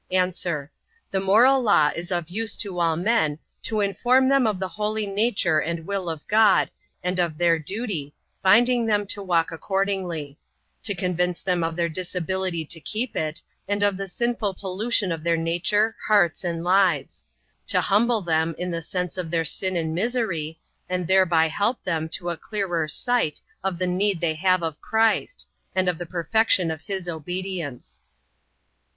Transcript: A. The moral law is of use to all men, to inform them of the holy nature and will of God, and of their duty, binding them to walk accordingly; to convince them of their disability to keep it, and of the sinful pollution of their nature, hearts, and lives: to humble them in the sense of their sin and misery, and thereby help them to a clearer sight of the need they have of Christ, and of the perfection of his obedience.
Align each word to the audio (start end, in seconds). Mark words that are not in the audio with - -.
A. 0.09 0.15
The 1.11 1.19
moral 1.21 1.61
law 1.61 1.91
is 1.95 2.11
of 2.11 2.27
use 2.31 2.55
to 2.55 2.79
all 2.79 2.95
men, 2.95 3.37
to 3.61 3.81
inform 3.81 4.29
them 4.29 4.47
of 4.47 4.59
the 4.59 4.67
holy 4.69 5.05
nature 5.05 5.59
and 5.59 5.85
will 5.85 6.09
of 6.09 6.27
God, 6.27 6.71
and 7.03 7.19
of 7.19 7.37
their 7.37 7.59
duty, 7.59 8.15
binding 8.41 8.87
them 8.87 9.05
to 9.05 9.21
walk 9.21 9.51
accordingly; 9.51 10.39
to 10.81 10.95
convince 10.95 11.43
them 11.43 11.63
of 11.63 11.75
their 11.75 11.87
disability 11.87 12.65
to 12.65 12.79
keep 12.79 13.15
it, 13.15 13.43
and 13.67 13.83
of 13.83 13.95
the 13.95 14.07
sinful 14.07 14.55
pollution 14.55 15.11
of 15.11 15.23
their 15.23 15.37
nature, 15.37 15.95
hearts, 16.07 16.43
and 16.43 16.63
lives: 16.63 17.23
to 17.67 17.79
humble 17.79 18.23
them 18.23 18.55
in 18.57 18.71
the 18.71 18.81
sense 18.81 19.19
of 19.19 19.29
their 19.29 19.45
sin 19.45 19.75
and 19.75 19.93
misery, 19.93 20.59
and 20.89 21.05
thereby 21.05 21.47
help 21.47 21.83
them 21.83 22.09
to 22.09 22.31
a 22.31 22.37
clearer 22.37 22.87
sight 22.87 23.39
of 23.63 23.77
the 23.77 23.85
need 23.85 24.19
they 24.19 24.33
have 24.33 24.63
of 24.63 24.81
Christ, 24.81 25.47
and 25.75 25.87
of 25.87 25.99
the 25.99 26.07
perfection 26.07 26.71
of 26.71 26.81
his 26.81 27.07
obedience. 27.07 28.01